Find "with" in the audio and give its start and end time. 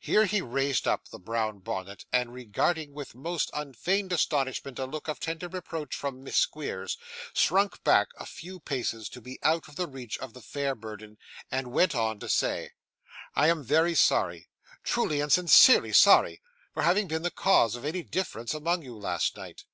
2.92-3.14